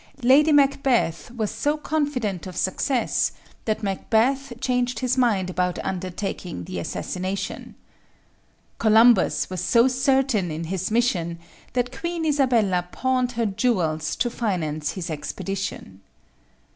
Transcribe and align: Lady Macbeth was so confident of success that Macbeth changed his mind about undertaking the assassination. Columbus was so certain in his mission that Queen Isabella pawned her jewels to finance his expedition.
Lady 0.23 0.51
Macbeth 0.51 1.29
was 1.29 1.51
so 1.51 1.77
confident 1.77 2.47
of 2.47 2.57
success 2.57 3.33
that 3.65 3.83
Macbeth 3.83 4.51
changed 4.59 4.97
his 4.97 5.15
mind 5.15 5.47
about 5.47 5.77
undertaking 5.85 6.63
the 6.63 6.79
assassination. 6.79 7.75
Columbus 8.79 9.51
was 9.51 9.63
so 9.63 9.87
certain 9.87 10.49
in 10.49 10.63
his 10.63 10.89
mission 10.89 11.37
that 11.73 11.95
Queen 11.95 12.25
Isabella 12.25 12.87
pawned 12.91 13.33
her 13.33 13.45
jewels 13.45 14.15
to 14.15 14.31
finance 14.31 14.93
his 14.93 15.11
expedition. 15.11 16.01